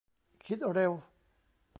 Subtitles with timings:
[0.45, 0.91] คิดเร็ว